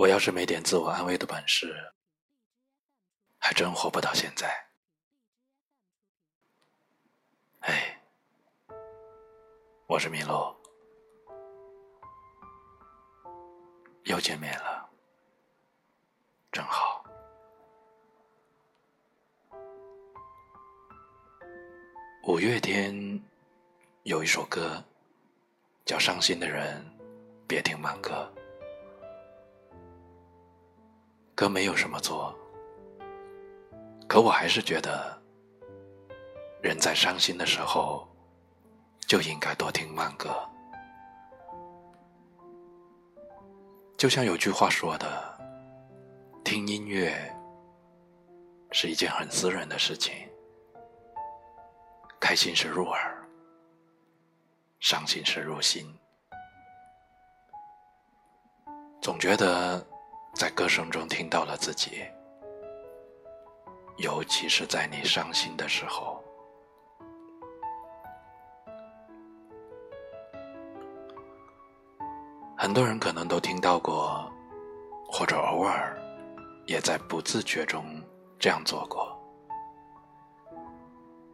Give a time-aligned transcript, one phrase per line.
[0.00, 1.92] 我要是没点自我安慰的本事，
[3.36, 4.48] 还真活不到现在。
[7.58, 8.00] 哎，
[9.86, 10.56] 我是麋鹿，
[14.04, 14.88] 又见面了，
[16.50, 17.04] 正好。
[22.22, 23.22] 五月天
[24.04, 24.82] 有一首歌
[25.84, 26.82] 叫《伤心的人
[27.46, 28.32] 别听慢歌》。
[31.40, 32.38] 歌没有什么错，
[34.06, 35.22] 可我还是觉得，
[36.60, 38.06] 人在伤心的时候
[39.08, 40.28] 就应该多听慢歌。
[43.96, 45.08] 就像有句话说的
[46.44, 47.34] ：“听音乐
[48.70, 50.12] 是一件很私人的事情，
[52.20, 53.26] 开心是入耳，
[54.78, 55.90] 伤心是入心。”
[59.00, 59.89] 总觉得。
[60.40, 62.02] 在歌声中听到了自己，
[63.98, 66.24] 尤其是在你伤心的时候。
[72.56, 74.32] 很多人可能都听到过，
[75.12, 75.94] 或者偶尔
[76.64, 78.02] 也在不自觉中
[78.38, 79.14] 这样做过。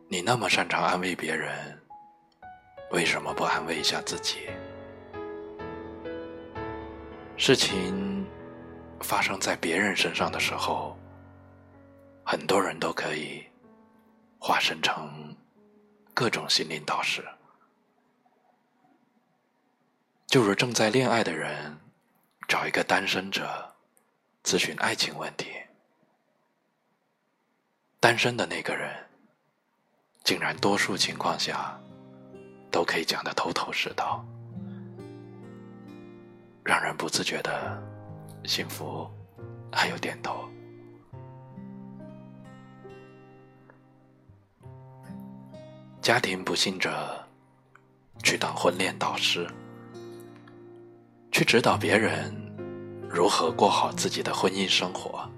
[0.08, 1.80] 你那么擅长安慰别人，
[2.90, 4.50] 为什么不安慰一下自己？
[7.36, 8.05] 事情。
[9.00, 10.96] 发生在别人身上的时候，
[12.24, 13.44] 很多人都可以
[14.38, 15.36] 化身成
[16.12, 17.24] 各种心灵导师。
[20.26, 21.78] 就如正在恋爱的人
[22.48, 23.74] 找一个单身者
[24.42, 25.46] 咨询爱情问题，
[28.00, 28.92] 单身的那个人
[30.24, 31.78] 竟然多数情况下
[32.70, 34.24] 都可以讲得头头是道，
[36.64, 37.95] 让人不自觉的。
[38.46, 39.08] 幸福，
[39.72, 40.48] 还有点头。
[46.00, 46.90] 家庭不幸者
[48.22, 49.44] 去当婚恋导师，
[51.32, 52.32] 去指导别人
[53.10, 55.28] 如何过好自己的婚姻生活；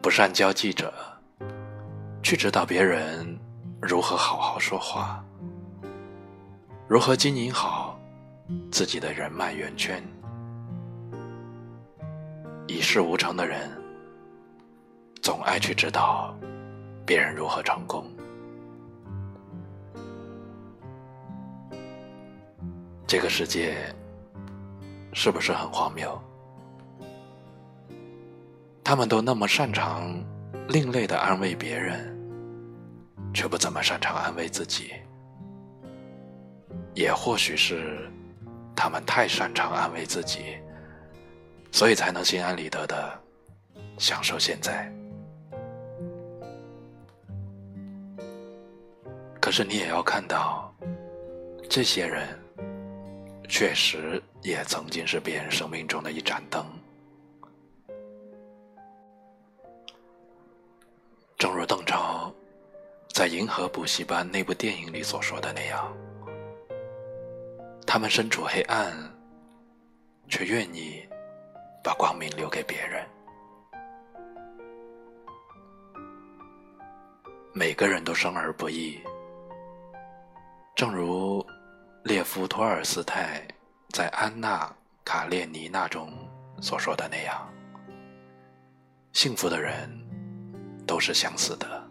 [0.00, 0.92] 不善交际者
[2.22, 3.38] 去指导别人
[3.80, 5.22] 如何好好说话，
[6.88, 8.00] 如何经营好
[8.70, 10.02] 自己的人脉圆圈。
[12.72, 13.70] 一事无成的人，
[15.20, 16.34] 总爱去指导
[17.04, 18.10] 别人如何成功。
[23.06, 23.76] 这个世界
[25.12, 26.18] 是不是很荒谬？
[28.82, 30.10] 他们都那么擅长
[30.68, 32.18] 另类的安慰别人，
[33.34, 34.94] 却不怎么擅长安慰自己。
[36.94, 38.10] 也或许是
[38.74, 40.56] 他们太擅长安慰自己。
[41.72, 43.18] 所以才能心安理得的
[43.98, 44.92] 享受现在。
[49.40, 50.72] 可是你也要看到，
[51.68, 52.38] 这些人
[53.48, 56.64] 确实也曾经是别人生命中的一盏灯。
[61.36, 62.32] 正如邓超
[63.08, 65.92] 在《银河补习班》那部电影里所说的那样，
[67.84, 68.94] 他们身处黑暗，
[70.28, 71.02] 却愿意。
[71.82, 73.04] 把光明留给别人。
[77.52, 78.98] 每个人都生而不易，
[80.74, 81.44] 正如
[82.04, 83.46] 列夫·托尔斯泰
[83.90, 84.66] 在《安娜·
[85.04, 86.10] 卡列尼娜》中
[86.60, 87.46] 所说的那样
[89.12, 89.90] ：“幸福的人
[90.86, 91.90] 都是相似的，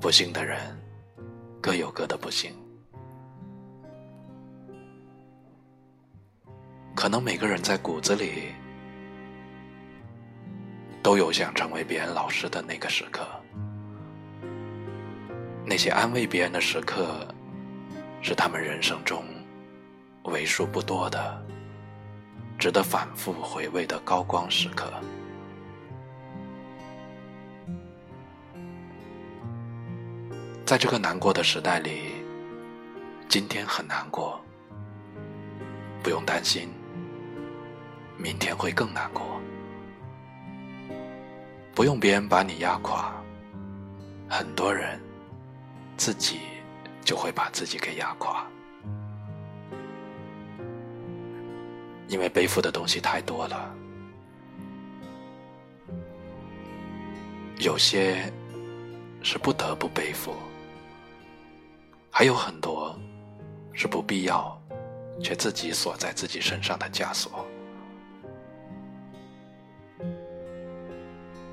[0.00, 0.58] 不幸的人
[1.60, 2.54] 各有各的不幸。”
[6.96, 8.54] 可能每个人在骨子里
[11.02, 13.24] 都有想成为别人老师的那个时刻，
[15.62, 17.28] 那些安慰别人的时刻，
[18.22, 19.22] 是他们人生中
[20.24, 21.46] 为数不多的、
[22.58, 24.90] 值得反复回味的高光时刻。
[30.64, 32.12] 在这个难过的时代里，
[33.28, 34.40] 今天很难过，
[36.02, 36.68] 不用担心。
[38.26, 39.40] 明天会更难过，
[41.72, 43.14] 不用别人把你压垮，
[44.28, 45.00] 很多人
[45.96, 46.40] 自己
[47.04, 48.44] 就会把自己给压垮，
[52.08, 53.72] 因为背负的东西太多了，
[57.58, 58.28] 有些
[59.22, 60.34] 是不得不背负，
[62.10, 62.92] 还有很多
[63.72, 64.60] 是不必要
[65.22, 67.46] 却自己锁在自己身上的枷锁。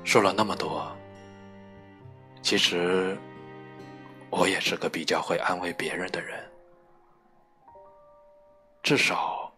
[0.04, 0.94] 说了那么多，
[2.40, 3.18] 其实
[4.30, 6.38] 我也是个比较会安慰别人的人。
[8.82, 9.52] 至少，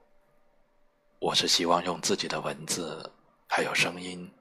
[1.18, 3.12] 我是希望用自己的文字
[3.48, 4.32] 还有声音，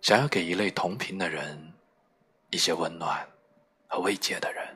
[0.00, 1.74] 想要给一类同频的人
[2.50, 3.28] 一些温暖
[3.88, 4.66] 和慰藉的人。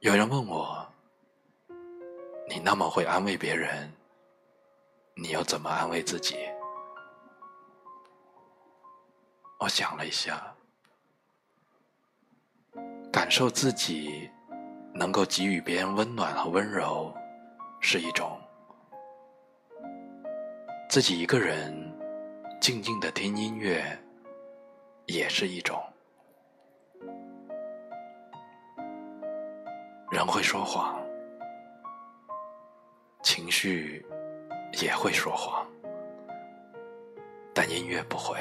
[0.00, 0.84] 有人问我
[2.50, 3.90] ：“你那么会安慰别人，
[5.14, 6.36] 你又怎么安慰自己？”
[9.60, 10.54] 我想了一下，
[13.12, 14.30] 感受自己。
[14.94, 17.10] 能够给予别人温暖和温柔，
[17.80, 18.38] 是一种；
[20.86, 21.72] 自己一个人
[22.60, 23.82] 静静的听音乐，
[25.06, 25.82] 也是一种。
[30.10, 31.02] 人会说谎，
[33.22, 34.04] 情绪
[34.82, 35.66] 也会说谎，
[37.54, 38.36] 但音乐不会。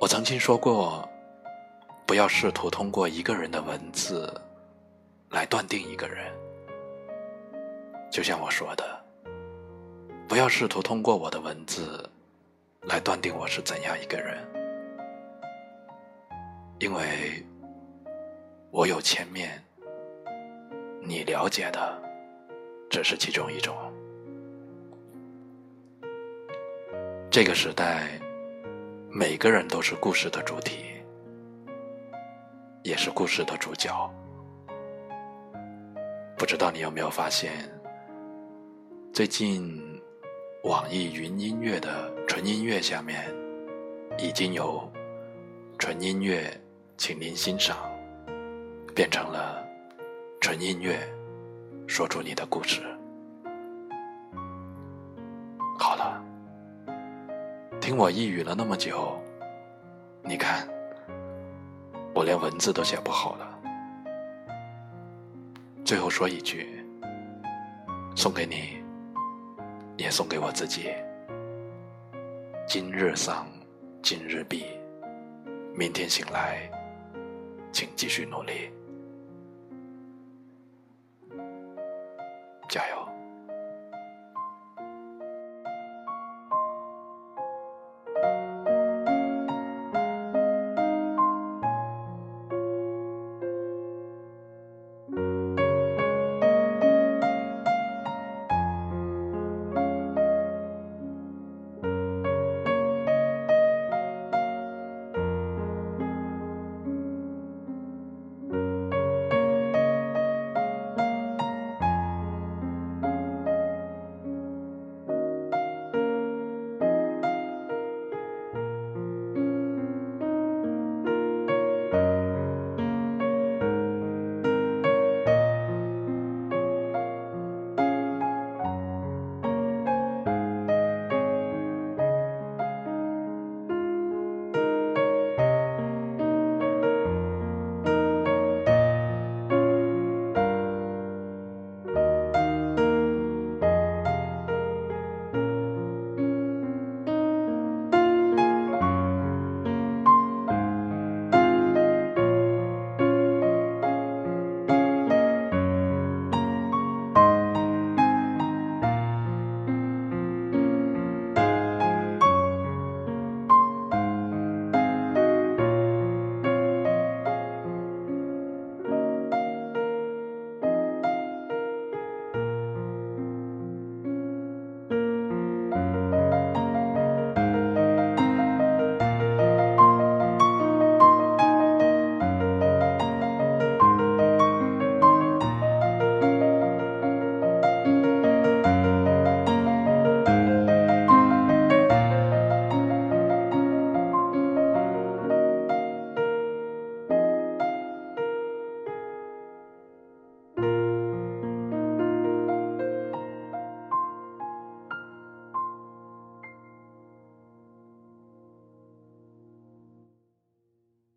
[0.00, 1.08] 我曾经说过。
[2.06, 4.32] 不要试图通过一个人的文字
[5.28, 6.32] 来断定一个人，
[8.10, 9.04] 就像我说的，
[10.26, 12.08] 不要试图通过我的文字
[12.84, 14.38] 来断定我是怎样一个人，
[16.78, 17.44] 因为
[18.70, 19.62] 我有千面，
[21.02, 22.02] 你了解的
[22.90, 23.74] 只是其中一种。
[27.30, 28.20] 这个时代，
[29.10, 30.84] 每个人都是故事的主体。
[32.84, 33.90] 也是故事的主角。
[36.38, 37.52] 不知道你有没有发现，
[39.12, 39.78] 最近
[40.64, 43.22] 网易云音乐的纯音乐下面
[44.16, 44.90] 已经有
[45.78, 46.48] 纯音乐，
[46.96, 47.76] 请您欣赏，
[48.94, 49.62] 变成了
[50.40, 50.98] 纯音乐，
[51.88, 52.82] 说出你的故事。
[55.78, 56.22] 好了，
[57.80, 59.18] 听我一语了那么久，
[60.22, 60.68] 你看。
[62.14, 63.58] 我连文字都写不好了，
[65.84, 66.84] 最后说一句，
[68.16, 68.82] 送给你，
[69.96, 70.90] 也送给我自己。
[72.66, 73.46] 今日丧，
[74.02, 74.64] 今日毕，
[75.76, 76.68] 明天醒来，
[77.70, 78.68] 请继续努力，